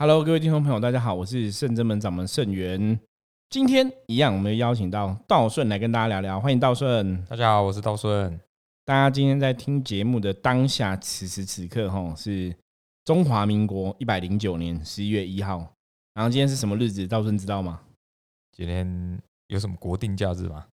[0.00, 3.00] Hello，各位听众朋友，大家好，我是圣真门掌门圣元。
[3.50, 7.20] 今天一样，我们邀请到道顺来跟大家聊聊，欢迎道顺。
[7.24, 8.38] 大家好，我是道顺。
[8.84, 12.54] 大家今天在听节目的当下，此时此刻，哈，是
[13.04, 15.68] 中华民国一百零九年十一月一号。
[16.14, 17.04] 然后今天是什么日子？
[17.08, 17.80] 道顺知道吗？
[18.56, 20.64] 今天有什么国定假日吗？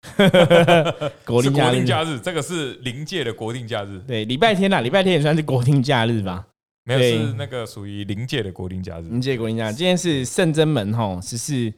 [1.25, 4.01] 国定假日，假日，这个是临界的国定假日。
[4.01, 6.47] 对，礼拜天呐，礼拜天也算是国定假日吧？
[6.85, 9.05] 没有，是那个属于临界的国定假日。
[9.05, 11.73] 临界国定假日，今天是圣真门吼十四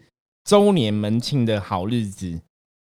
[0.45, 2.41] 周年门庆的好日子。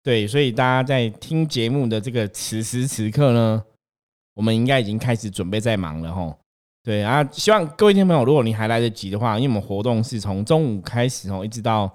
[0.02, 3.64] 对，所以大家在听节目的这个此时此刻呢，
[4.34, 6.36] 我们应该已经开始准备在忙了哈。
[6.82, 11.91] 对啊，希望各位听众朋友，如果你还来得及的话，因为我们活动是从中午开始哦，一直到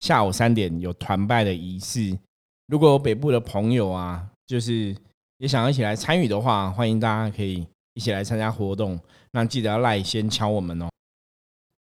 [0.00, 2.18] 下午三点有团拜的仪式。
[2.66, 4.92] 如果有北部的朋友啊，就是
[5.38, 7.64] 也想要一起来参与的话，欢迎大家可以
[7.96, 8.96] 一起来参加活动。
[9.32, 10.88] 那记得要赖先敲我们哦，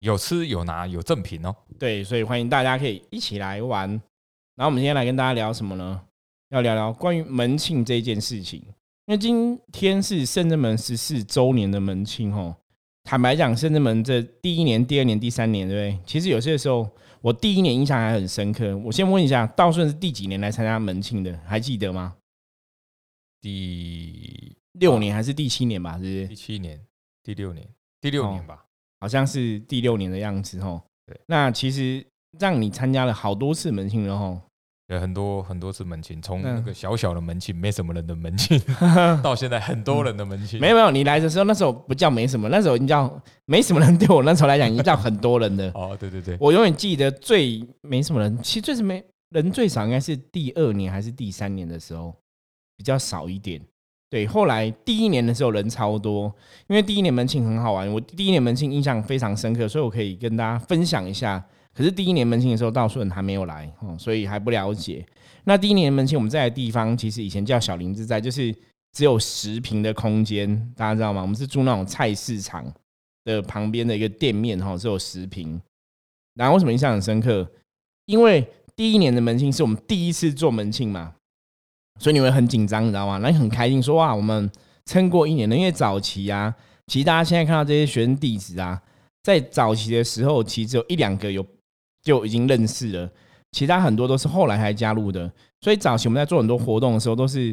[0.00, 1.54] 有吃有拿有赠品哦。
[1.78, 3.90] 对，所以欢迎大家可以一起来玩。
[4.54, 6.00] 然后我们今天来跟大家聊什么呢？
[6.50, 8.62] 要聊聊关于门庆这件事情。
[9.06, 12.56] 因为今天是圣正门十四周年的门庆哦，
[13.04, 16.00] 坦白讲，圣正门这第一年、第二年、第三年，对不对？
[16.06, 16.88] 其实有些时候，
[17.20, 18.76] 我第一年印象还很深刻。
[18.78, 21.38] 我先问一下，道顺是第几年来参加门庆的？
[21.44, 22.16] 还记得吗？
[23.40, 25.94] 第六年还是第七年吧？
[25.94, 26.28] 是不是？
[26.28, 26.80] 第七年、
[27.22, 27.68] 第六年、
[28.00, 28.64] 第六年吧？
[29.00, 30.82] 好像是第六年的样子哦。
[31.06, 32.04] 对，那其实
[32.38, 34.40] 让你参加了好多次门庆了哦。
[34.88, 38.56] 有很多很多次门庆，从那个小小的门庆，没什么人的门庆，
[39.20, 40.60] 到现在很多人的门庆。
[40.60, 43.98] 没有没有，你来的时候那时候不叫没什么，那时候叫没什么人。
[43.98, 45.68] 对我那时候来讲，已经叫很多人的。
[45.74, 52.14] 哦，对对对，我永远记得最没什么人，其实最是没人最少应该是第二年还是第三年的时候
[52.76, 53.60] 比较少一点。
[54.16, 56.34] 对，后来第一年的时候人超多，
[56.68, 61.44] 因为第一年门庆很好玩，我第一年门庆印象非常深刻，所以我可以跟大家分享一下。
[61.74, 65.04] 可是第一年门庆的时候，道顺还没有来哦，所以还不了解。
[65.44, 68.54] 那第一年门庆我们在的地方，其实以前叫小林自在，就是
[68.92, 71.20] 只有十平的空间，大家知道吗？
[71.20, 72.64] 我们是住那种菜市场
[73.24, 75.60] 的旁边的一个店面哈，只有十平。
[76.36, 77.46] 然后为什么印象很深刻？
[78.06, 81.12] 因为第一年的门庆是我们第一次做门庆嘛，
[81.98, 83.18] 所以你会很紧张，你知道吗？
[83.18, 84.50] 那你很开心，说哇，我们
[84.84, 85.56] 撑过一年了。
[85.56, 86.54] 因为早期啊，
[86.86, 88.80] 其实大家现在看到这些学生弟子啊，
[89.22, 91.44] 在早期的时候，其实只有一两个有。
[92.02, 93.10] 就已经认识了，
[93.50, 95.28] 其他很多都是后来才加入的，
[95.60, 97.52] 所以早期我们在做很多活动的时候，都是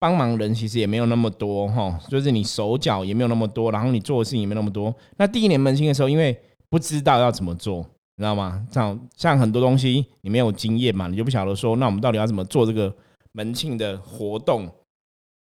[0.00, 4.92] 帮忙人，其实也没有那么多哈，就是你手脚也没有那么多，然后你做的事情也没那么多。
[5.18, 6.36] 那第一年门清的时候，因为
[6.68, 7.78] 不知道要怎么做，
[8.16, 8.66] 你知道吗？
[8.72, 12.92] 像像很多东西你没有经验嘛，你就不晓得说，那我们到底要怎么做这个
[13.32, 14.70] 门庆的活动？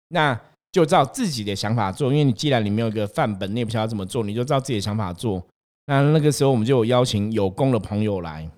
[0.08, 0.38] 那
[0.70, 5.44] 就照自己的想法做，因为你既然你没有一个范本，你也不晓得怎么做，你就照自己的想法做。
[5.86, 8.48] 那那个时候，我们就邀请有功的朋友来。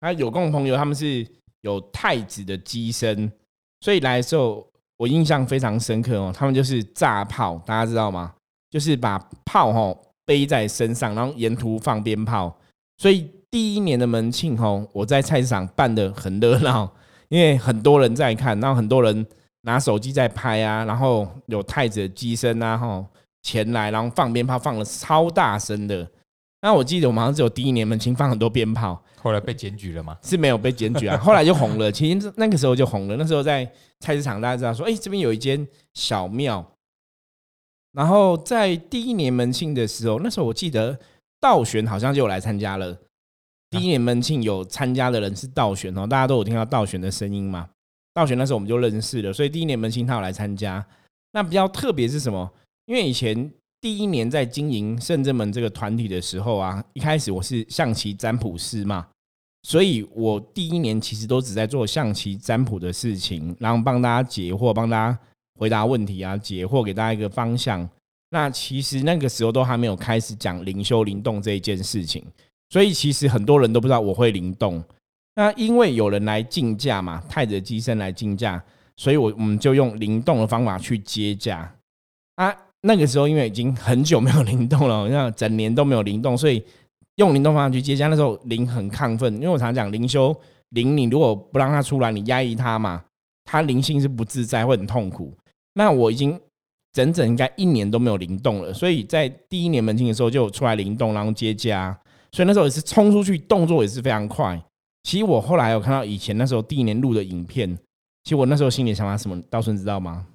[0.00, 1.26] 那有功的朋友，他们是
[1.60, 3.30] 有太子的机身，
[3.80, 4.66] 所以来的时候，
[4.96, 6.32] 我印象非常深刻哦。
[6.34, 8.34] 他们就是炸炮，大家知道吗？
[8.70, 12.54] 就是把炮哈背在身上，然后沿途放鞭炮。
[12.98, 16.90] 所以第一年的门庆吼，我在菜市场办的很热闹，
[17.28, 19.26] 因为很多人在看，然后很多人
[19.62, 23.06] 拿手机在拍啊，然后有太子的机身啊，吼
[23.42, 26.08] 前来，然后放鞭炮，放了超大声的。
[26.62, 30.16] 那我记得我们好像只有第一年门庆放很多鞭炮，后来被检举了吗？
[30.22, 31.92] 是没有被检举啊， 后来就红了。
[31.92, 33.70] 其实那个时候就红了，那时候在
[34.00, 36.64] 菜市场，大家知道说，哎，这边有一间小庙。
[37.92, 40.98] 然后在第一年门庆的时候，那时候我记得
[41.38, 42.96] 道玄好像就有来参加了。
[43.74, 47.68] 第一年门庆有参加的人是道玄哦，大家都有听到道玄的声音嘛？
[48.12, 50.84] 道玄那时候我们就认识了，所以第一年门庆他有来参加。
[51.32, 52.52] 那比较特别是什么？
[52.86, 53.50] 因为以前。
[53.80, 59.06] 第一年在经营圣正门这个团体的时候啊，一开始我是象棋占卜师嘛，
[59.64, 65.18] 所以我第一年其实都只在做象棋占卜的事情，然后帮大家解惑，帮大家
[65.60, 67.86] 回答问题啊，解惑给大家一个方向。
[68.30, 72.24] 那其实那个时候都还没有开始讲灵修灵动这一件事情，
[72.74, 74.82] 所以其实很多人都不知道我会灵动。
[75.36, 78.60] 那因为有人来竞价嘛，太子机身来竞价，
[78.96, 81.72] 所以我我们就用灵动的方法去接价
[82.34, 82.52] 啊。
[82.80, 86.60] 那个时候，因为已经很久没有灵动了， 像整年都没有灵动，所以
[87.14, 88.08] 用灵动方法去接家。
[88.08, 90.34] 那时候灵很亢奋，因为我常常讲灵修
[90.70, 93.04] 灵，你如果不让它出来，你压抑它嘛，
[93.44, 95.32] 它灵性是不自在，会很痛苦。
[95.74, 96.36] 那我已经
[96.92, 101.96] 整整应该一年都没有灵动了，所以在第一年门庆的时候就出来灵动，然后接家，
[102.34, 104.60] 所以那时候也是冲出去，动作也是非常快。
[105.04, 107.72] 其实我后来有看到以前那时候第一年录的影片，
[108.24, 110.26] 其实我那时候心里想法什么，道顺知道吗？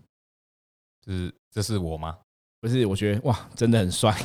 [1.05, 2.15] 是这是我吗？
[2.61, 4.15] 不是，我觉得哇，真的很帅。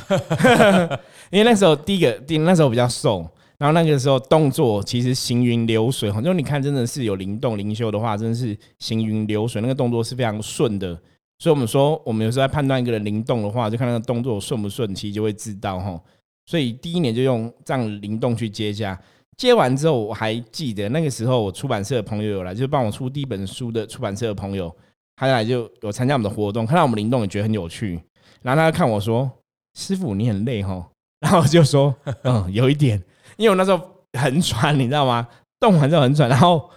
[1.31, 10.97] 因为那时候第一个，第那时候比较瘦，然后那个时候动作其实行云流水，就你看真的是有灵动灵秀的话，真的是行云流水，那个动作是非常顺的。
[11.39, 16.01] 所以我们说，我们有时候在判断一个人灵动的话，就看那个动作顺不顺，其实就会知道哈。
[16.45, 18.99] 所以第一年就用这样灵动去接下，
[19.37, 24.73] 接完之后我还记得那个时候，我出版社的朋友有来，就是帮我出第一本书的出版社的朋友，
[25.15, 27.99] 他来就有参加我们的活动，看到我们灵动也觉得很有趣，
[28.41, 29.29] 然后他看我说
[29.77, 30.87] ：“师傅你很累哈。
[31.19, 33.01] ”然后我就说：“嗯，有一点，
[33.37, 33.81] 因为我那时候
[34.13, 35.27] 很喘，你知道吗？
[35.59, 36.69] 动完之后很喘，然后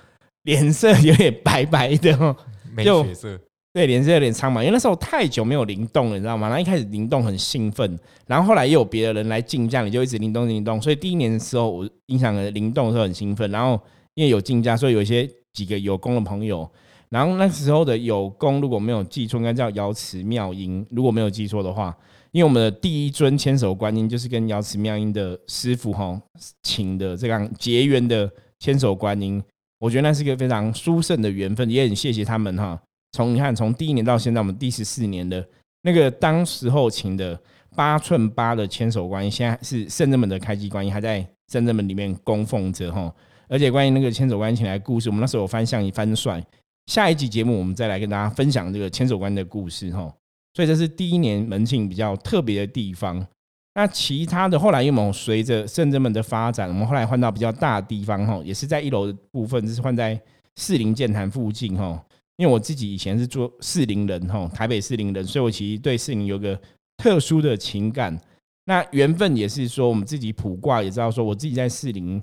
[0.45, 2.37] 脸色有点白白的，
[2.73, 3.39] 没血色。”
[3.79, 6.49] 对，脸色有点苍白，因为那时候太久没有灵动了，你知道吗？
[6.49, 7.97] 然后一开始灵动很兴奋，
[8.27, 10.83] 然后后来又有别的人来竞价，你就一直灵动灵动。
[10.83, 13.49] 所以第一年的时候，我印象的灵动的时候很兴奋。
[13.53, 13.81] 然后
[14.15, 16.69] 因为有竞价，所以有一些几个有功的朋友，
[17.09, 20.85] 然后那时候的有功如果没有记错，应该叫瑶池妙音。
[20.91, 21.97] 如果没有记错的话，
[22.33, 26.21] 因为我们的第一尊千手观音就是跟瑶池妙音的师傅哈
[26.65, 28.29] 请的这样结缘的
[28.59, 29.41] 千手观音，
[29.79, 32.77] 我觉得那是一个非常殊胜的缘分，也很谢谢他们哈。
[33.13, 35.47] 从你看，从第一年到现在，我们第十四年的
[35.83, 37.39] 那个当时候请的
[37.75, 43.13] 八寸八的千手观音，现在是圣人门的开机观音，还在圣人门里面供奉着哈。
[43.49, 46.45] 而且关于那个千手观音请来故事，我们那时候有翻相一翻帅。
[46.87, 50.13] 下一集节目我们再来跟大家分享这个千手观音的故事哈。
[50.55, 53.27] 所以这是第一年门庆比较特别的地方。
[53.75, 60.21] 那其他的后来因为我们随着圣人门的发展，我们后来换到比较大的地方哈，也是在一楼的部分，就是换在
[60.57, 62.05] 四零剑潭附近哈。
[62.39, 66.59] 因为我自己以前是做四零人哈，台北四零人，所以我其实对四零有个
[66.97, 68.17] 特殊的情感。
[68.65, 72.23] 那缘分也是说，我们自己卜卦也知道，说我自己在四零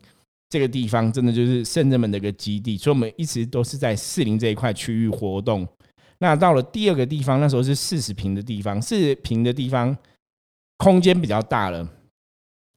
[0.49, 5.67] 这个地方，真的就是圣人们的一个基地，所以我们一直都是在四零这一块区域活动。
[6.19, 9.93] 那到了第二个地方，那时候是四十平的地方，四十平的地方
[10.77, 11.85] 空间比较大了，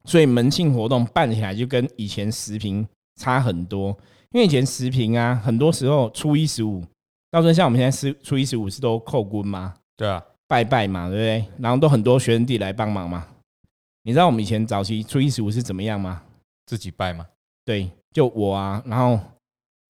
[0.03, 3.97] 所以门庆活动办起来就跟以前十平差很多。
[4.31, 6.83] 因为以前十平啊，很多时候初一十五。
[7.31, 9.75] 到时候像我们现在是初一十五是都叩棍吗？
[9.95, 11.45] 对啊，拜拜嘛，对不对？
[11.59, 13.27] 然后都很多学生弟来帮忙嘛。
[14.03, 16.23] 你知道我们以前早期初一十五是怎么样吗？
[16.65, 17.27] 自己拜吗？
[17.63, 19.19] 对，就我啊，然后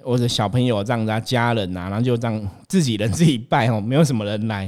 [0.03, 4.68] 我的小朋友这样子，家人啊，然后就这样自己人自己拜哦，没有什么人来。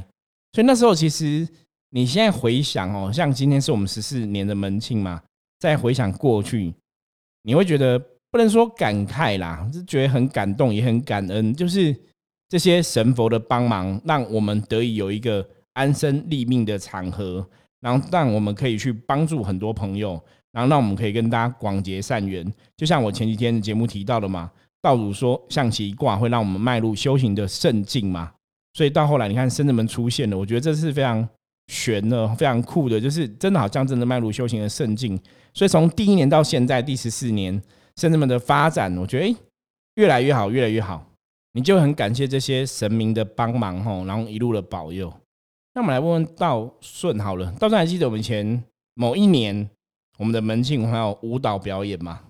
[0.54, 1.46] 所以那时候其实
[1.90, 5.22] 你现在回想哦，像今天是我们十四年的门庆嘛，
[5.60, 6.74] 再回想过去，
[7.42, 11.94] 你会觉得不能说感慨啦，是觉得很感动，也很感恩，就是。
[12.52, 17.48] 这些神佛的帮忙，让我们得以有一个安身立命的场合，
[17.80, 20.22] 然后让我们可以去帮助很多朋友，
[20.52, 22.46] 然后让我们可以跟大家广结善缘。
[22.76, 24.52] 就像我前几天的节目提到的嘛，
[24.82, 28.30] 道主说象棋一卦会让我们迈入修行的圣境嘛，
[28.74, 31.26] 所以到后来你看圣人们出现了，我觉得这是非常
[31.68, 35.18] 玄的、非常酷的，就是真的好像真的迈入修行的圣境。
[35.54, 37.54] 所以从第一年到现在第十四年，
[37.96, 39.36] 圣人们的发展，我觉得诶
[39.96, 41.08] 越来越好，越来越好。
[41.54, 45.12] 你就很感谢这些神明的帮忙吼，然后一路的保佑。
[45.74, 48.64] 那我们来问问道顺好了，道顺还记得我们以前
[48.94, 49.70] 某一年
[50.18, 52.22] 我们的门庆还有舞蹈表演吗？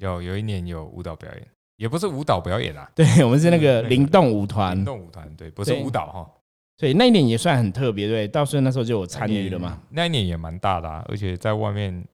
[0.00, 1.46] 有，有一年有舞蹈表演，
[1.76, 6.30] 也不是舞蹈表演啦，对 我们是那个灵动舞团，灵动舞团对，不是舞蹈哈。
[6.78, 9.80] 所以那一年也算很特别，对，道顺那时候就有参与了嘛。
[9.90, 12.04] 那一年也蛮大的啊，而且在外面。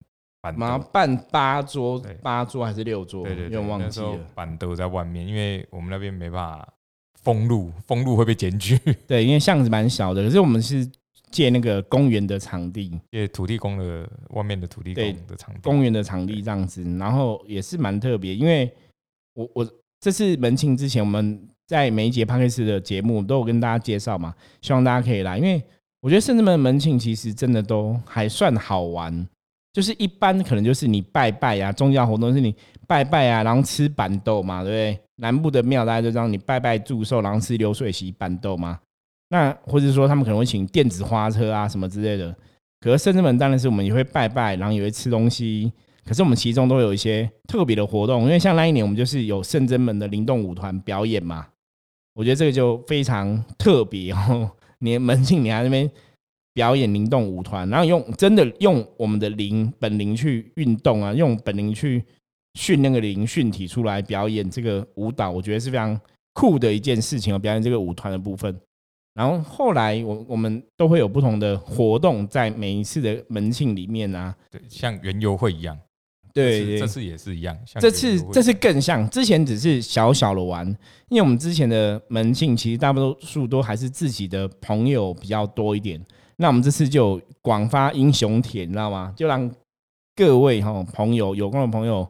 [0.52, 3.24] 马办八桌，八桌还是六桌？
[3.24, 4.18] 对对对，忘记了。
[4.34, 6.68] 板都在外面，因为我们那边没办法
[7.22, 8.78] 封路，封路会被检举。
[9.06, 10.88] 对，因为巷子蛮小的，可是我们是
[11.30, 18.34] 借那个公园的场地，借土地公的外面的土地公的场地，公园的场地这样子，然后也是蛮特别。
[18.34, 18.72] 因为
[19.34, 19.68] 我我
[20.00, 25.60] 这次门庆之前，我们在每一节潘克斯的节目都有跟大家介绍嘛，希望大家可以来，因为
[26.00, 29.26] 我觉得圣至门门庆其实真的都还算好玩。
[29.76, 32.54] 就是一般可能就是你拜拜啊，宗教活动是你
[32.86, 34.98] 拜拜啊，然后吃板豆嘛，对不对？
[35.16, 38.80] 南部的庙大家就知道你拜拜祝寿，然后吃流水席板豆嘛。
[39.28, 42.34] 那或者说他们可能会请电子花车啊什么之类的。
[42.80, 45.70] 可是圣至门当然是我们也会拜拜，然后也会吃东西。
[46.06, 51.48] 可是我们其中都有一些特别的活动，因为像那一年我们就是有圣真门的灵动舞团表演嘛，
[52.14, 54.50] 我觉得这个就非常特别哦。
[54.80, 55.90] 你门庆你还那边。
[56.56, 62.02] 表演灵动舞团，然后用真的用我们的灵本灵去运动啊，用本灵去
[62.54, 66.00] 训那个灵训体出来表演这个舞蹈，我觉得是非常
[66.32, 67.38] 酷的一件事情啊。
[67.38, 68.58] 表演这个舞团的部分，
[69.12, 75.78] 然后后来我我们都会有不同的活动在每一次的门庆里面啊，对，像园游会一样，
[76.32, 80.66] 对，这次也是一样，这次这次更像，之前只是小小的玩，
[81.10, 86.02] 因为我们之前的门庆其实大多数都还是自己的朋友比较多一点。
[86.36, 89.12] 那我们这次就广发英雄帖，你知道吗？
[89.16, 89.50] 就让
[90.14, 92.06] 各位哈朋友有功的朋友，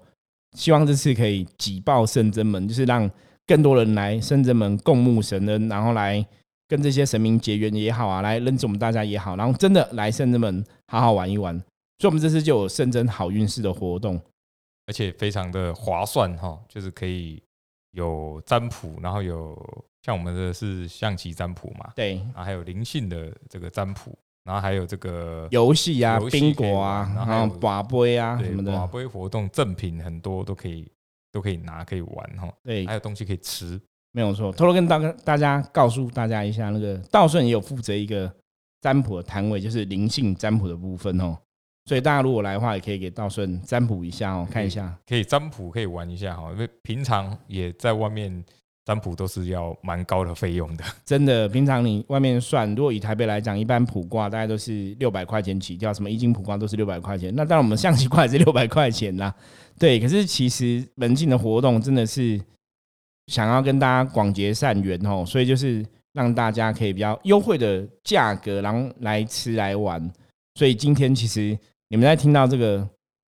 [0.57, 3.09] 希望这次可以挤爆圣真门，就是让
[3.47, 6.25] 更多人来圣真门共沐神恩，然后来
[6.67, 11.57] 跟这些神明结缘也好啊，来认识我们大家也好，然后真的来圣真门好好玩一玩。
[11.99, 14.21] 所以，我们这次就有圣真好运势的活动，
[14.87, 17.41] 而且非常的划算哈，就是可以
[17.93, 19.57] 有占卜，然后有
[20.07, 30.89] 像我们的是象棋占卜嘛，对，然后还有灵性的这个占卜，然后还有这个游戏啊、宾果啊，然后寡杯啊什么的，寡杯活动赠品很多都可以
[31.33, 33.81] 都可以拿可以玩哈，对，还有东西可以吃，
[34.13, 34.53] 没有错。
[34.53, 38.33] 偷偷跟大大家告诉大家一下，那个道顺也有负责一个
[38.81, 41.37] 占卜的摊位，就是灵性占卜的部分哦。
[41.87, 44.97] 所以大家如果来的话，也可以给道顺占卜一下哦，看一下。
[45.05, 48.45] 可以占卜，可以玩一下哈，因为平常也在外面
[48.87, 50.85] 占卜都是要蛮高的费用的。
[51.05, 57.31] 真的，平常你外面算，如果以台北来讲，一般卜卦大概都是六百块钱起跳，什么易经卜卦都是六百块钱。
[57.37, 59.35] 那当然我们象棋卦也是六百块钱啦。
[59.79, 62.41] 对，可是其实门禁的活动真的是
[63.27, 70.11] 想要跟大家广结善缘哦，所以就是让大家可以比较优惠的价格，然后来吃来玩。
[70.55, 71.59] 所以今天其实。
[71.89, 72.85] 你们在听到这个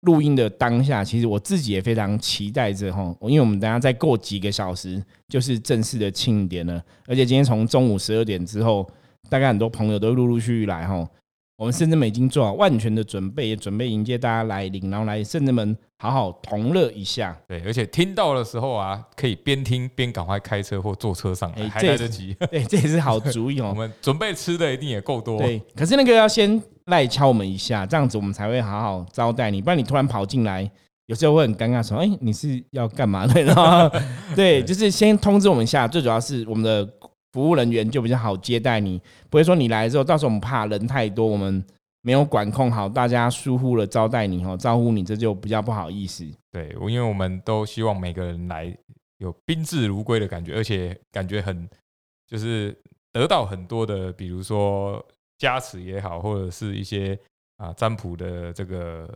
[0.03, 8.89] 录音的当下，其实我自己也非常期待着哈，因为我们等下再过几个小时就是正式的庆典了，而且今天从中午十二点之后，
[9.29, 11.07] 大概很多朋友都陆陆续续来哈。
[11.55, 17.37] 我们甚至已经做好万全的准备，也准备迎接大家来临，然后来甚至们好好同乐一下。
[17.47, 22.35] 对，而且听到的时候啊，可以边听边赶快开车或坐车上来，还来得及。
[22.51, 23.69] 对，这也是好主意哦。
[23.71, 25.37] 我们准备吃的一定也够多。
[25.37, 30.69] 对，可是那个要先赖敲我们一下，这样子我们才会好好招待你，不然你突然跑进来，
[31.07, 33.91] 有时候会很尴尬，说：“哎，你是要干嘛的？
[34.35, 36.87] ”对，就是先通知我们一下，最主要是我们的。
[37.33, 41.65] 服务人员就比较好接待你，不会说你来之后，到时候我们怕人太多，我们
[42.03, 46.23] 没有管控好，大家疏忽了招待你哦，招呼你，这就比较不好意思。
[46.51, 48.71] 对，因为我们都希望每个人来
[49.17, 51.67] 有宾至如归的感觉，而且感觉很
[52.27, 52.77] 就是
[53.11, 55.03] 得到很多的，比如说
[55.37, 57.17] 加持也好，或者是一些
[57.57, 59.09] 啊占卜的这个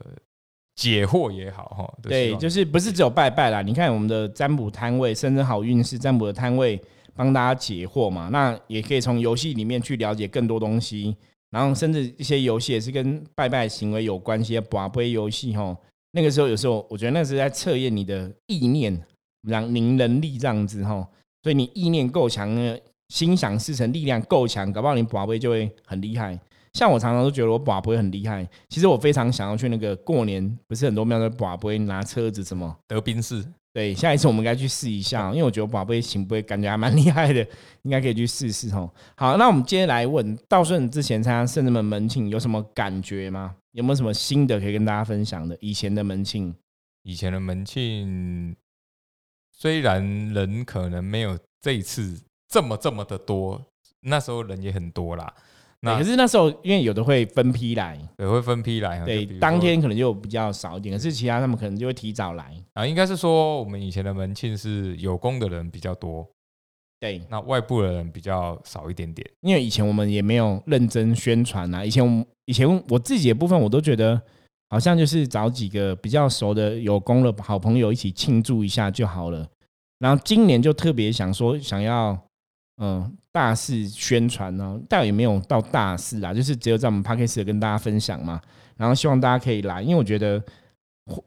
[0.75, 1.93] 解惑也好，哈。
[2.01, 3.61] 对，就是不是只有拜拜啦？
[3.61, 6.81] 你看我们的占卜摊位，甚至好运是占卜的摊位。
[7.15, 11.17] 帮大家解惑嘛，那也可以从游戏里面去了解更多东西，
[11.49, 15.75] 然后甚至一些游戏也是跟拜拜行为有关系的宝贝游戏哈。
[16.11, 19.03] 那个时候有时候我觉得那是在测验你的意念，
[19.47, 21.09] 让凝能力这样子哈。
[21.41, 22.77] 所以你意念够强呢，
[23.09, 26.39] 心想事成力量够强，搞不好你宝贝就会很厉害。
[26.73, 33.43] 像我常常都觉得我宝贝很厉害，其实我非常想要去那个过年，不是很多庙的宝贝拿车子什么德宾士。
[33.73, 37.47] 对，下一次我们应该去试一下，因为我觉得宝贝行不会感觉还蛮厉害的，
[37.83, 38.91] 应该可以去试试哦。
[39.15, 43.55] 好，那我们接下来问，道顺之前参加圣人门门庆有什么感觉吗？
[43.73, 45.55] 有没有什么新的可以跟大家分享的？
[45.61, 46.55] 以前的门庆，
[47.03, 48.55] 以前的门庆
[49.51, 52.19] 虽然人可能没有这一次
[52.49, 53.61] 这么这么的多，
[54.01, 55.33] 那时候人也很多啦。
[55.81, 58.99] 那可是那时候，因为有的会分批来，对，会分批来。
[59.05, 62.51] 对，当天可能就比较少一点，可是其他他们可能就会提早来。
[62.73, 66.27] 啊，应该是说我们以前的门庆是有功的人比较多，
[66.99, 69.29] 对，那外部的人比较少一点点。
[69.41, 74.19] 因为以前我们也没有认真宣传啊，以前我以前我自己的部分，我都觉得
[74.69, 79.47] 好像就是找几个比较熟的有功的好朋友一起庆祝一下就好了。
[79.99, 82.19] 然后今年就特别想说，想要。
[82.79, 88.39] 嗯，大肆宣传呢，倒也没有到大肆啊，就是只有在我们 p a r k a s 跟大家分享嘛。
[88.75, 90.39] 然后希望大家可以来，因为我觉得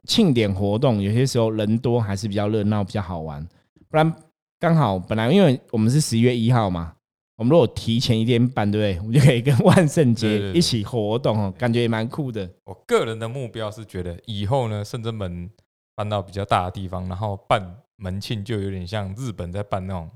[0.04, 3.44] 庆典活动有些时候人多还是比较热闹，比较好玩。
[3.88, 4.14] 不然
[4.60, 6.94] 刚好本来因为我们是十一月一号嘛，
[7.36, 8.98] 我们如果提前一天办，对不对？
[9.00, 12.48] 我们就可以跟万圣节一起活动哦，感觉也蛮酷的。
[12.64, 15.50] 我个人的目标是觉得以后呢，圣真门
[15.96, 17.60] 搬到比较大的地方，然后办
[17.96, 20.08] 门庆就有点像日本在办那种。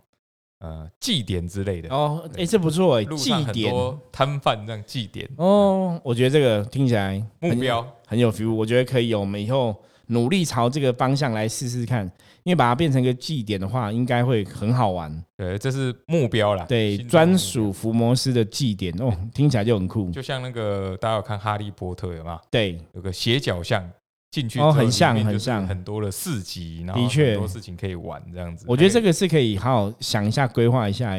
[0.64, 3.70] 呃，祭典之类的哦，哎，这不错哎，祭典
[4.10, 12.10] 摊贩这样祭典哦，我觉得这个听起来目标很有 feel，我觉得可以，我们以后努力朝这个方向来试试看，
[12.44, 15.22] 因为把它变成一个祭典的话，应该会很好玩。
[15.36, 16.64] 对，这是目标啦。
[16.66, 22.40] 对，专属伏魔师的祭典哦，听起来就很酷，就像那个大家有看《哈利波特》有吗？
[22.50, 23.86] 对，有个斜角巷。
[24.34, 28.66] 进去哦，很像，很像，很多的市集，然后很多事情可以玩，这样子。
[28.68, 31.12] 我觉得这个是可以好好想一下，规划一下。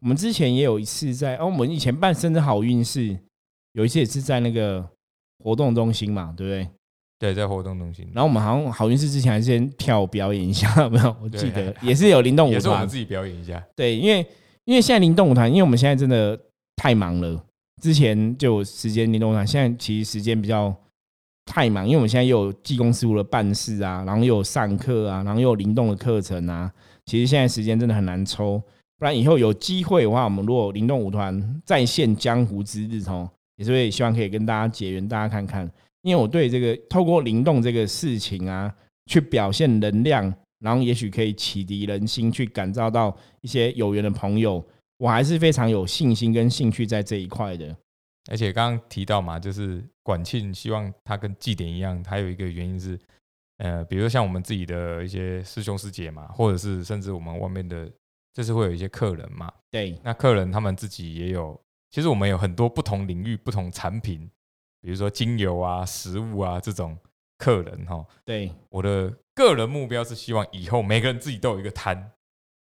[0.00, 3.18] 我们之前也有一次在，哦，我们以前办生日好运是
[3.72, 4.88] 有一次也是在那个
[5.42, 6.68] 活动中心嘛，对不对？
[7.18, 8.08] 对，在活动中心。
[8.14, 11.16] 然后我们好像好运是之前还是先跳表演一下，没有？
[11.20, 13.60] 我记得也是有灵动舞团，也是我们自己表演一下。
[13.74, 14.24] 对，因为
[14.66, 16.38] 因为现在灵动舞团，因为我们现在真的
[16.76, 17.44] 太忙了。
[17.80, 20.72] 之前就有时间灵动舞团，现在其实时间比较
[21.44, 26.72] 太忙，因为我们现在又有技工师傅的办事啊，然后又有上课啊，然后又有灵动的课程啊，
[27.06, 28.62] 其实现在时间真的很难抽。
[28.98, 35.68] 不然以后有机会的话，我们如果灵动舞团再现江湖之日哦，也是会希望可以跟大家结缘，大家看看。
[36.02, 38.72] 因为我对这个透过灵动这个事情啊，
[39.06, 44.64] 去表现能量，然后也许可以启迪人心，去感召到一些有缘的朋友，
[44.98, 47.76] 我还是非常有信心跟兴趣在这一块的。
[48.30, 52.98] 而且刚刚提到嘛，就是管庆希望他跟祭典一样，还有一个原因是，
[53.58, 57.90] 呃，比如说像我们自己的一些师兄师姐嘛，或者是甚至我们外面的，
[58.32, 59.52] 就是会有一些客人嘛。
[59.70, 64.28] 对，那客人他们自己也有，其实我们有很多不同领域、不同产品，
[64.80, 66.98] 比如说精油啊、食物啊这种
[67.38, 68.04] 客人哈。
[68.24, 72.12] 对，我的个人目标是希望以后每个人自己都有一个摊。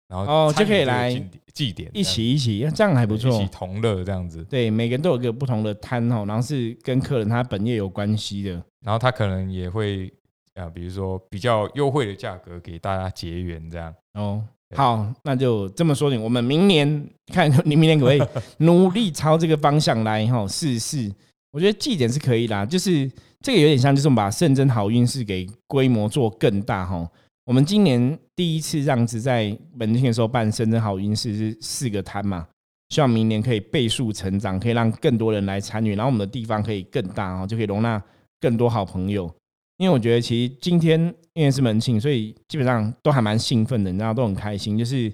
[0.08, 1.12] 然后哦，就可以来
[1.52, 4.42] 祭典，一起一起，这样还不错，一起同乐这样子。
[4.44, 8.52] 对，每个人都有一个不同的摊哦，然后是跟客人他本业有关系的，
[8.84, 10.10] 然后他可能也会
[10.54, 13.94] 啊，比如说比较优惠的价格给大家结缘这样。
[14.14, 14.42] 哦，
[14.74, 18.22] 好，那就这么说定，我们明年看你明年可不可以
[18.58, 21.12] 努力朝这个方向来哈试试。
[21.50, 23.10] 我觉得祭典是可以啦，就是
[23.40, 27.06] 这个有点像，就是我们把圣真好运势给规模做更大哈。
[27.48, 32.46] 我们今年第一次让子在门庆的时候办深圳好运是四个摊嘛，
[32.90, 38.02] 希望明年可以倍数成长，可以让更多人来参与，然后我们的地方可以更大哦，就可以容纳
[38.38, 39.34] 更多好朋友。
[39.78, 41.00] 因为我觉得其实今天
[41.32, 44.76] 因为是门庆，所以基本上都还蛮兴奋的，你知道都很开心。
[44.76, 45.10] 就是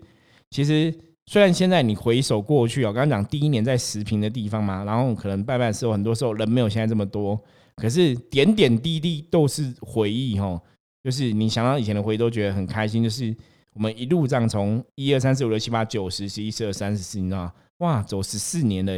[0.51, 0.93] 其实
[1.27, 7.41] 虽然现在你回首过去我，刚刚讲第一年在十平的地方嘛，然后可能拜拜的时候很多时候人没有现在这么多，
[7.77, 10.61] 可是点点滴滴都是回忆哦。
[11.05, 13.37] 就是你想到以前的回忆都觉得很开心，就是
[13.75, 17.53] 我们一路这样从一二三四五六七八九十十一十二三十四，你知道吗？
[17.79, 18.93] 哇，走十四年了，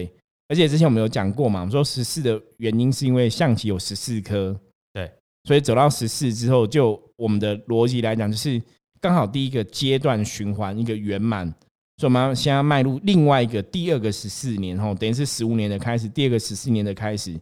[0.47, 4.57] 而且之前我们有讲过嘛，我们说十四的原因是因为象棋有十四颗，
[4.93, 5.11] 对，
[5.43, 8.63] 所以走到十四之后，就我们的逻辑来讲，就是
[9.01, 11.47] 刚好第一个阶段循环一个圆满，
[11.97, 17.37] 所以我们现在迈入另外一个第二个十四年后，等于是十五年的开始，第二个十四年的开始。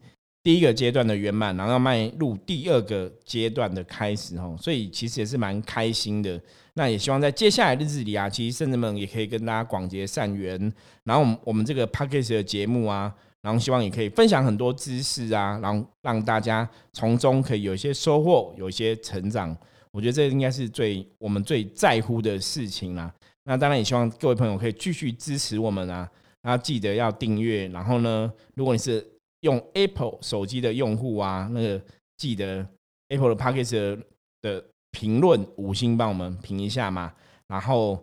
[0.44, 6.38] 第一个阶段的圆满，然后迈入第二个阶段的开始哦，所以其实也是蛮开心的。
[6.74, 10.61] 那也希望在接下来日子里啊，其实圣人们也可以跟大家广结善缘。
[11.04, 19.57] 然后我们我们这个 p a c k a g e 的节目啊，然后希望也可以分享很多知识啊，然后让大家从中可以有一些收获，有一些成长。
[19.90, 23.11] 我觉得这应该是最我们最在乎的事情啦。
[23.44, 26.07] 那当然也希望各位朋友可以继续支持我们啊，
[26.42, 27.66] 然后记得要订阅。
[27.68, 29.07] 然后呢，如果你是
[29.44, 31.80] 用 Apple 手机的用户啊，那个
[32.16, 32.66] 记得
[33.09, 34.02] Apple 的 p a c k a g e
[34.40, 37.12] 的评论五星帮我们评一下嘛。
[37.46, 38.02] 然后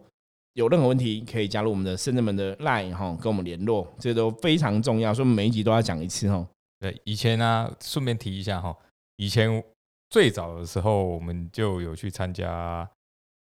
[0.54, 6.48] 有任何问题可以加入我们的深圳门的 Line 哈，跟我们联络，这都非常重要，所以每一集都要讲一次哦。
[6.80, 8.78] 对，以前呢，顺便提一下哈，
[9.16, 9.64] 以前
[10.12, 12.88] 最早的时候我们就有去参加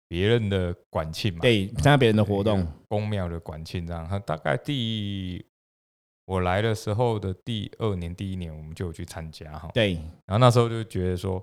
[0.09, 5.47] 别人的管庆嘛，对，参加别人的活动，公庙的管庆这样，他大概第。
[6.27, 9.71] 我来的时候的第二年、第一年，我们就有去参加哈。
[9.73, 9.95] 对，
[10.27, 11.41] 然后那时候就觉得说，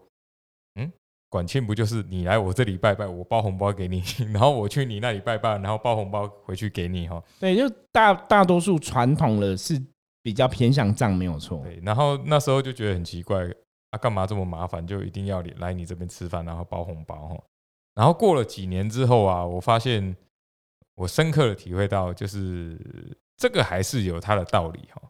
[0.76, 0.92] 嗯，
[1.30, 7.24] 管庆不就是你来我这里拜拜，我包红包给你， 然后我去你那里拜拜，然后包红包回去给你哈。
[7.40, 9.82] 对，就大大多数传统的是
[10.22, 11.64] 比较偏向账，没有错。
[11.64, 13.50] 对，然后那时候就觉得很奇怪，
[13.92, 17.42] 啊，干嘛这么麻烦，就一定要来你这边吃饭，然后包红包哈。
[17.96, 20.14] 然后过了几年之后啊，我发现
[20.96, 22.78] 我深刻的体会到，就是。
[23.38, 25.02] 这个还是有它的道理哈，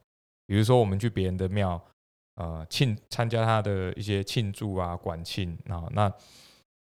[0.47, 1.79] 比如说我们去别人的庙，
[2.35, 6.11] 呃，庆参加他的一些庆祝啊、管庆啊，那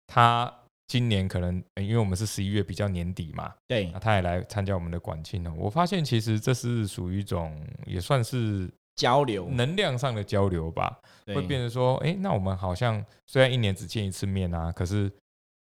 [0.06, 0.52] 他
[0.86, 5.52] 今年可能因为我们是十一月比较年底嘛，对，那他也来参加我们的管庆呢。
[5.56, 9.48] 我发现其实这是属于一种也算是交流。
[9.48, 15.10] 能量上的交流吧，会变成说，哎，那我们好像虽然一年只见一次面啊，可是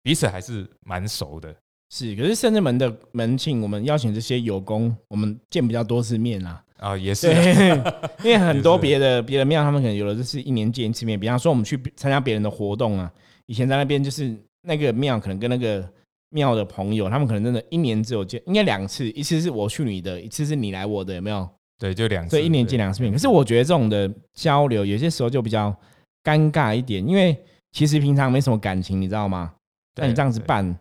[0.02, 1.54] 彼此还是蛮熟的。
[1.90, 6.62] 是，可是圣至门的门庆，我们邀请这些有功，我们见比较多次面啦。
[6.78, 7.28] 啊，也是，
[8.24, 11.18] 因为很多别的别的庙，他们可能有的就是一年见一次面。
[11.18, 13.12] 比方说，我们去参加别人的活动啊，
[13.46, 15.86] 以前在那边就是那个庙，可能跟那个
[16.30, 21.46] 庙的朋友，他们可能真的一年只有见，应该两次，一次是我去你的，一次是你来我的，有没有？
[21.78, 23.12] 对，就两次，对，一年见两次面。
[23.12, 25.74] 可是我觉得这种的交流，有些时候就比较
[26.22, 27.36] 尴尬一点，因为
[27.72, 29.52] 其实平常没什么感情，你知道吗？
[29.96, 30.78] 那你这样子办。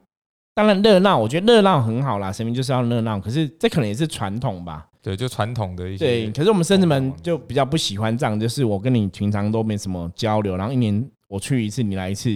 [0.59, 3.17] 当然热闹，我觉得热闹很好啦，神明就是要热闹。
[3.17, 4.85] 可是这可能也是传统吧？
[5.01, 6.05] 对，就传统的一些。
[6.05, 12.29] 对，可是我们甚至们就比较不喜欢这样，就是我跟你平常都没什么交流，然后一年我去一次，你来一次，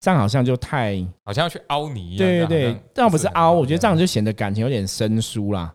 [0.00, 2.18] 这样好像就太好像要去凹你一样。
[2.18, 5.72] 对对对，这样不是凹，我觉得这样就显得感情有点生疏啦。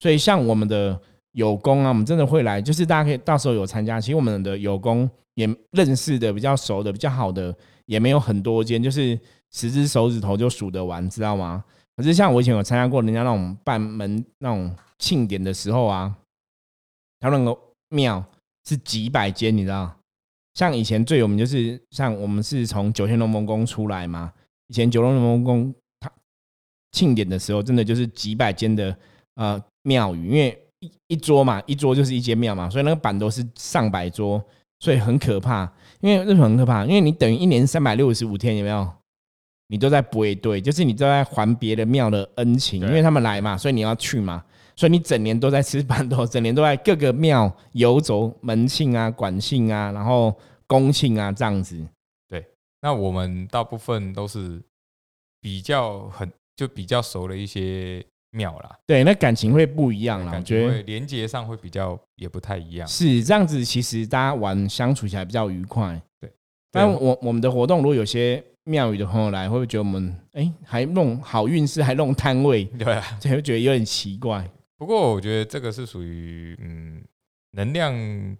[0.00, 4.00] 所以像我们的有功啊，我们真的会来，就是大家可以到时候有参加。
[4.00, 7.54] 其实我们的有功也认识的比较熟的、比较好的
[7.86, 9.16] 也没有很多间，就是
[9.52, 11.64] 十只手指头就数得完，知道吗？
[11.96, 16.14] 可是像我以前有参加过人家那种办门那种庆典的时候啊，
[17.18, 17.58] 他那个
[17.88, 18.24] 庙
[18.64, 19.94] 是几百间，你知道？
[20.54, 24.32] 像以前最有名就是像我们是从九天龙凤宫出来嘛，
[24.68, 26.10] 以前九龙龙凤宫它
[26.92, 28.96] 庆典的时候，真的就是几百间的
[29.36, 34.44] 呃庙宇，因为一一桌嘛，一桌就是一间庙嘛，所以那个板都是上百桌，
[34.80, 35.72] 所以很可怕。
[36.00, 36.84] 因为为什么很可怕？
[36.84, 38.88] 因为你等于一年三百六十五天，有没有？
[39.68, 44.42] 你都在不会对，就是你都在还别的庙的恩情，因为他们来嘛，所以你要去嘛，
[44.74, 50.34] 所以你整年都在吃板头， 整年都在各个庙游走门庆啊、管庆啊，然后
[50.66, 51.78] 公庆啊这样子。
[52.28, 52.44] 对，
[52.80, 54.60] 那我们大部分都是
[55.40, 62.88] 比较很就比较熟的一些庙啦，对，那感情会不一样啦，我感觉得觉会连接上会比较也不太一样。
[62.88, 66.00] 是这样子，其实大家玩相处起来比较愉快。
[66.20, 66.32] 对，
[66.72, 74.48] 但我我们的活动如果有些庙宇的朋友来，会不会觉得我们哎、还弄好运势，还弄摊位， 对啊，就会觉得有点奇怪。
[74.76, 77.02] 不过我觉得这个是属于嗯
[77.52, 77.92] 能量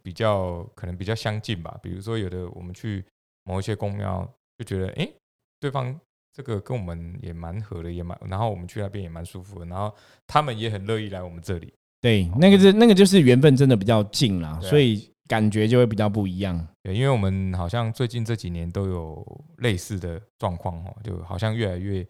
[0.03, 1.77] 比较可能比较相近吧。
[1.83, 3.05] 比如说有的我们去
[3.45, 5.13] 某一些公庙，就觉得哎、诶
[5.59, 5.99] 对方
[6.33, 9.93] 这个跟我们也蛮合的，也蛮，然后我们去那边也蛮舒服的，然后
[10.27, 11.73] 他们也很乐意来我们这里。
[12.01, 16.67] 对，那个是那个就是缘分真的比较近啦，啊所以感觉就会比较不一样。
[16.83, 22.05] 对，因为我们好像最近这几年都有类似的状况哦，就好像越来越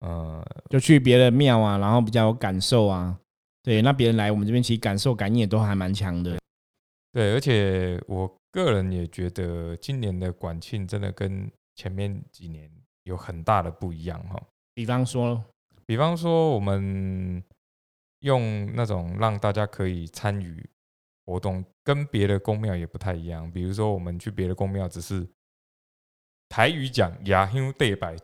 [0.00, 3.18] 呃就去别的庙啊，然后比较有感受啊。
[3.62, 6.38] 对，那别人来我们这边，其实感受感应也都还蛮强的。
[7.12, 12.70] 对，而且我个人也觉得今年的管庆真的跟前面几年
[13.04, 14.40] 有很大的不一样哈。
[14.74, 15.42] 比方说，
[15.86, 17.42] 比方说，我们
[18.20, 20.68] 用那种让大家可以参与
[21.24, 23.50] 活动，跟别的宫庙也不太一样。
[23.50, 25.26] 比如说，我们去别的宫庙，只是
[26.48, 28.16] 台语讲“雅香对拜”，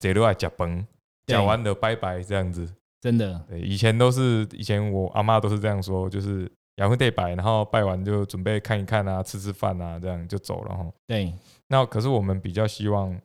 [0.00, 0.86] 这都爱讲崩，
[1.26, 2.72] 讲完了拜拜这样子。
[3.00, 10.90] 真的对，以前都是以前我阿妈都是这样说，就是雅香对拜，然后拜完就准备看一看啊，吃吃饭啊，这样就走了哈。
[11.06, 11.32] 对，
[11.68, 13.16] 那可是我们比较希望，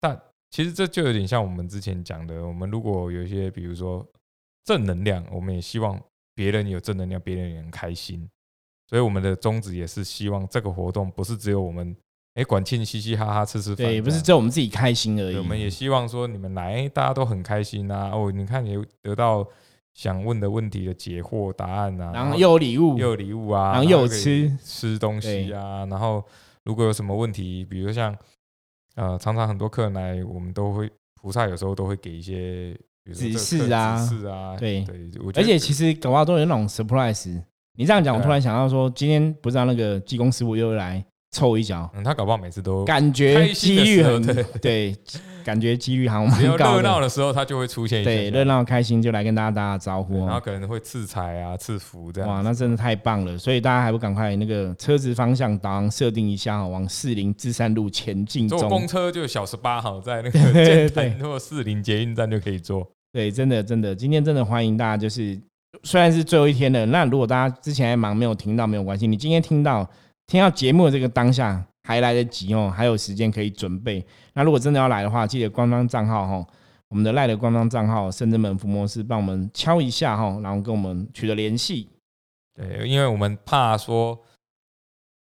[0.00, 0.18] 但
[0.50, 4.06] 其实这就有点像我们之前讲的，我们如果有一些比如说
[4.64, 6.00] 正能量，我们也希望
[6.34, 8.26] 别人有正能量，别人也很开心。
[8.88, 11.94] 所以我们的宗旨也是希望这个活动不是只有我们
[12.34, 15.36] 哎管庆嘻嘻哈哈吃吃饭这对，样，不是只有我们自己开心而已。
[15.36, 18.10] 我们也希望说你们来大家都很开心啊。
[18.14, 19.46] 哦，你看也得到
[19.92, 26.24] 想问的问题的解惑答案啊，然后又有礼物，又有礼物啊，然后又有吃吃东西啊，然后
[26.64, 28.16] 如果有什么问题，比如像
[28.94, 32.72] 呃，常常很多客人来，我们都会菩萨有时候都会给一些
[33.12, 37.42] 指示啊指示啊，对对，而且其实搞不好都有那种 surprise。
[37.78, 44.96] 你这样讲，我突然想到说，今天不知道那个技工师傅又来凑一脚，嗯，他搞不好每次都感觉开心的时候几率很对对，
[45.44, 46.76] 感觉几率好像只要蛮高的。
[46.78, 50.26] 热闹的时候，他就会出现一下下对，热闹开心就来跟大家打打招呼哦。
[50.26, 52.28] 然后可能会赐彩啊、赐福这样。
[52.28, 53.38] 哇，那真的太棒了！
[53.38, 58.68] 所以大家还不赶快那个车子方向导航设定一下哦，往四零至山路前进坐中。
[58.68, 62.84] 公车就小十八号，在那 对个对建潭或四零捷运站就可以坐。
[63.12, 65.40] 对，真的真的，今天真的欢迎大家，就是
[65.82, 69.88] 虽然是最后一天了，那如果大家之前还忙没有听到没有关系，你今天听到
[70.26, 74.04] 听到节目的这个当下还来得及哦，还有时间可以准备。
[74.34, 76.46] 那如果真的要来的话，记得官方账号哈，
[76.88, 81.88] 我们的赖的官方账号深圳门福摩斯帮我们敲一下哈，然后跟我们取得联系。
[82.54, 84.18] 对，因为我们怕说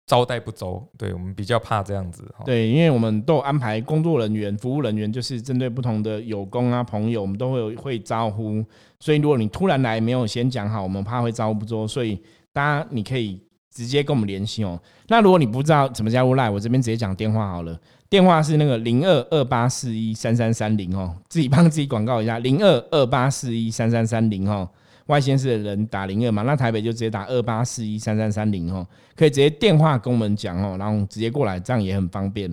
[0.09, 2.25] 招待不周，对我们比较怕这样子。
[2.35, 8.65] 哈，对，因为我们都有安排工作人员、服务人员，就是针对不同的友工啊、朋友，我们都会有会招呼。
[8.99, 12.19] 所以如果你突然来没有先讲好，我们怕会招呼不周，所以
[12.55, 13.39] 大家你可以
[13.71, 14.81] 直接跟我们联系哦。
[15.09, 17.79] 那如果你不知道怎么加入 Line，我这边直接讲电话好了。
[18.09, 24.67] 电话是那个零二二八四一三三三零哦，自己帮自己广告一下，零二二八四一三三三零哦。
[25.09, 32.51] 外县市的人打零二嘛，那台北就直接打二八四一三三三零哦，可以直接电话跟我们讲哦，然后直接过来，这样也很方便。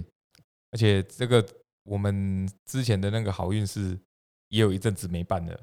[0.72, 1.46] 而且这个
[1.84, 3.98] 我们之前的那个好运是
[4.50, 5.58] 也有一阵子没办了，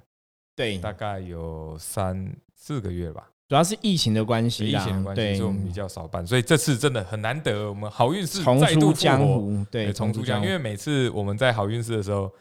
[0.57, 3.29] 对，大概有三四个月吧。
[3.49, 10.47] 主要是疫情的关疫系疫，情的关系，所以我们比较少办，所以这次真的很难得，我们好运势重再度出江，湖，对，重出江湖。
[10.47, 12.33] 湖因为每次我们在好运势的时候，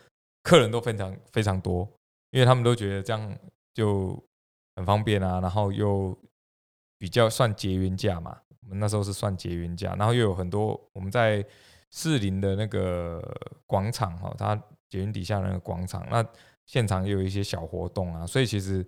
[0.44, 1.86] 客人都非常非常多，
[2.30, 3.38] 因为他们都觉得这样
[3.74, 4.18] 就
[4.82, 6.18] 很方便啊，然后又
[6.98, 8.36] 比较算结缘价嘛。
[8.62, 11.46] 我们那时候是算结缘价，然后又有很多我们在
[11.92, 13.22] 士林的那个
[13.66, 14.56] 广场哈，它
[14.90, 16.26] 捷运底下那个广场，那
[16.66, 18.86] 现场也有一些小活动啊，所以其实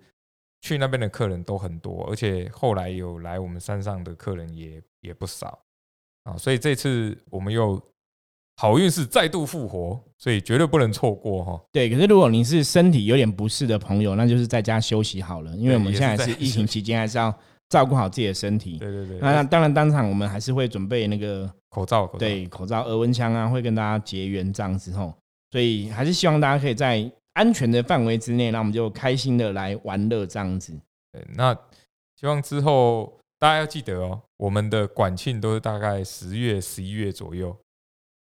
[0.62, 5.62] 去那边的客人都很多，而且后来有来我们山上的客人也也不少
[6.24, 7.80] 啊，所以这次我们又
[8.56, 11.60] 好运是再度复活，所以绝对不能错过哈。
[11.72, 17.36] 对，可是如果你是身体有点不适的朋友，那就是在家休息好了，因为我们现在是疫情期间，还是要
[17.68, 18.78] 照顾好自己的身体。
[18.78, 25.12] 对对对，那当然当场我们还是会准备那个口罩，对口罩、额温枪啊，会跟大家结缘这样子吼。
[25.50, 30.72] 所以还是希望大家可以在安全的范围之内，那我们就开心的来玩乐这样子。
[31.12, 31.52] 对，那
[32.20, 37.56] 希望之后大家要记得哦，我们的管庆都是大概十月、十一月左右。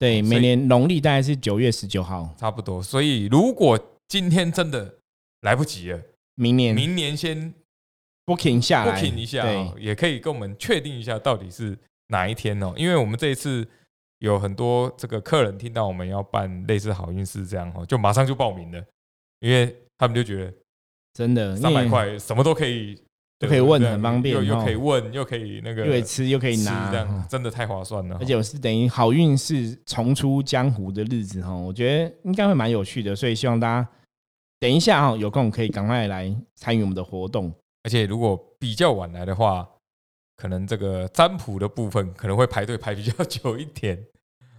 [0.00, 2.82] 对，每年农历大概是九月十九号，差不多。
[2.82, 4.96] 所以如果今天真的
[5.42, 6.00] 来不及了，
[6.34, 7.54] 明年明年先
[8.26, 9.46] booking 下来，booking 一下，
[9.78, 12.74] 也可以跟我们确定一下到底是哪一天哦。
[12.76, 13.64] 因为我们这一次。
[14.20, 18.84] 有很多这个客人听到我们要办类似好运事这样哦，就马上就报名了，
[19.38, 20.52] 因为他们就觉得
[21.14, 23.02] 真的三百块什么都可以，
[23.40, 28.16] 都可以问很方便，又又可以问，又可以那个，又可以吃又可以拿，这样真的太划算了。
[28.20, 33.88] 而且我是等于好运是重出江湖的日子哈，我觉得应该会蛮有趣的，所以希望大家
[34.61, 37.53] 等一下哈有空可以赶快来参与我们的活动。
[37.83, 39.68] 而且如果比较晚来的话。
[40.37, 44.03] 可能这个占卜的部分可能会排队排比较久一点，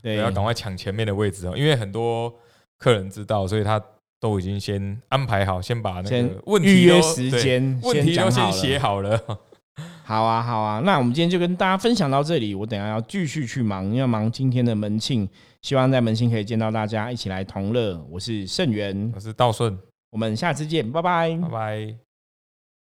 [0.04, 2.32] 对，要赶快抢前面的位置哦，因为很多
[2.78, 3.84] 客人知道，所以他
[4.22, 9.20] 都已经先安排好，先把那个问题预约时间问题都先写好了。
[10.04, 15.28] 好啊，好啊，那我们今天就跟大家分享到这里，我等下要继续去忙，要忙今天的门庆，
[15.62, 18.00] 希望在门庆可以见到大家，一起来同乐。
[18.12, 19.78] 我是盛元，我是道顺，
[20.12, 22.11] 我们下次见，拜拜，拜拜。